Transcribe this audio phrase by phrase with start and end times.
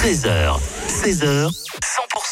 [0.00, 1.52] 13h, 16h, 100%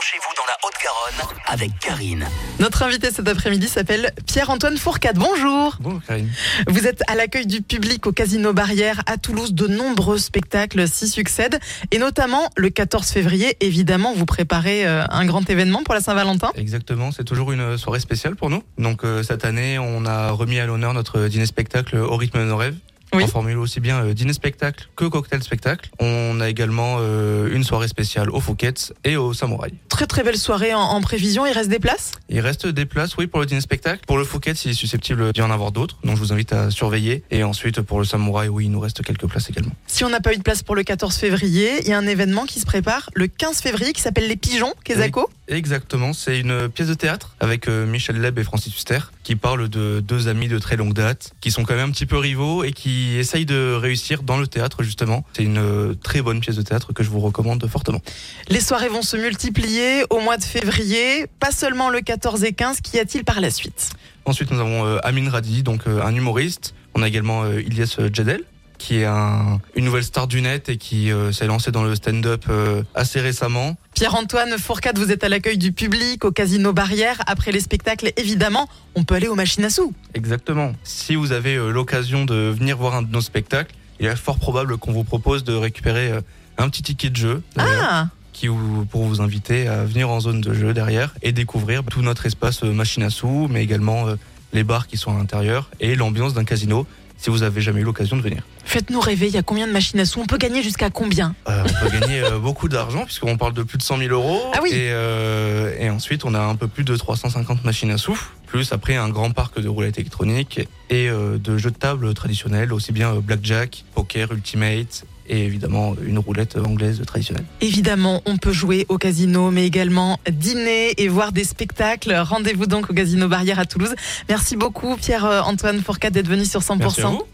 [0.00, 2.26] chez vous dans la Haute-Garonne avec Karine.
[2.58, 5.18] Notre invité cet après-midi s'appelle Pierre-Antoine Fourcade.
[5.18, 5.76] Bonjour.
[5.78, 6.30] Bonjour Karine.
[6.68, 9.52] Vous êtes à l'accueil du public au Casino Barrière à Toulouse.
[9.52, 11.60] De nombreux spectacles s'y succèdent.
[11.90, 16.52] Et notamment le 14 février, évidemment, vous préparez euh, un grand événement pour la Saint-Valentin.
[16.54, 18.62] Exactement, c'est toujours une soirée spéciale pour nous.
[18.78, 22.56] Donc euh, cette année, on a remis à l'honneur notre dîner-spectacle Au rythme de nos
[22.56, 22.76] rêves.
[23.12, 23.24] Oui.
[23.24, 25.90] En formule aussi bien euh, dîner-spectacle que cocktail-spectacle.
[25.98, 29.72] On a également euh, une soirée spéciale au Fouquet's et au Samouraï.
[29.88, 31.44] Très très belle soirée en, en prévision.
[31.46, 32.12] Il reste des places?
[32.28, 34.02] Il reste des places, oui, pour le dîner-spectacle.
[34.06, 36.70] Pour le Fouquet's, il est susceptible d'y en avoir d'autres, donc je vous invite à
[36.70, 37.24] surveiller.
[37.30, 39.72] Et ensuite, pour le Samouraï, oui, il nous reste quelques places également.
[39.86, 42.06] Si on n'a pas eu de place pour le 14 février, il y a un
[42.06, 45.28] événement qui se prépare le 15 février qui s'appelle Les Pigeons, Kézako.
[45.50, 49.68] Exactement, c'est une pièce de théâtre avec euh, Michel Leb et Francis Huster qui parle
[49.68, 52.62] de deux amis de très longue date qui sont quand même un petit peu rivaux
[52.62, 55.24] et qui essayent de réussir dans le théâtre justement.
[55.32, 58.00] C'est une euh, très bonne pièce de théâtre que je vous recommande fortement.
[58.48, 62.80] Les soirées vont se multiplier au mois de février, pas seulement le 14 et 15.
[62.80, 63.90] Qu'y a-t-il par la suite?
[64.26, 66.74] Ensuite, nous avons euh, Amin Radi, donc un humoriste.
[66.94, 68.44] On a également Ilyes Jadel
[68.80, 71.94] qui est un- une nouvelle star du net et qui euh, s'est lancé dans le
[71.94, 73.76] stand-up euh, assez récemment.
[73.94, 77.18] Pierre-Antoine Fourcade, vous êtes à l'accueil du public au Casino Barrière.
[77.26, 79.92] Après les spectacles, évidemment, on peut aller aux machines à sous.
[80.14, 80.72] Exactement.
[80.82, 84.38] Si vous avez euh, l'occasion de venir voir un de nos spectacles, il est fort
[84.38, 86.10] probable qu'on vous propose de récupérer
[86.56, 90.40] un petit ticket de jeu Ah qui vous, pour vous inviter à venir en zone
[90.40, 94.06] de jeu derrière et découvrir tout notre espace machine à sous, mais également
[94.54, 96.86] les bars qui sont à l'intérieur et l'ambiance d'un casino
[97.18, 98.42] si vous avez jamais eu l'occasion de venir.
[98.70, 101.34] Faites-nous rêver, il y a combien de machines à sous On peut gagner jusqu'à combien?
[101.48, 104.40] Euh, on peut gagner euh, beaucoup d'argent puisqu'on parle de plus de 100 000 euros.
[104.54, 104.70] Ah oui.
[104.70, 108.72] Et, euh, et ensuite, on a un peu plus de 350 machines à sous, plus
[108.72, 113.14] après un grand parc de roulettes électroniques et de jeux de table traditionnels, aussi bien
[113.14, 117.46] blackjack, poker, ultimate et évidemment une roulette anglaise traditionnelle.
[117.60, 122.14] Évidemment, on peut jouer au casino, mais également dîner et voir des spectacles.
[122.14, 123.96] Rendez-vous donc au Casino Barrière à Toulouse.
[124.28, 126.78] Merci beaucoup Pierre-Antoine Fourcade d'être venu sur 100%.
[126.78, 127.24] Merci à vous.